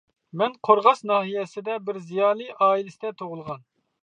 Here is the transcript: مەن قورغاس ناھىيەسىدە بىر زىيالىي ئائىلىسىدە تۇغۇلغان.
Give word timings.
مەن 0.41 0.53
قورغاس 0.67 1.03
ناھىيەسىدە 1.11 1.75
بىر 1.91 2.01
زىيالىي 2.09 2.51
ئائىلىسىدە 2.69 3.15
تۇغۇلغان. 3.23 3.67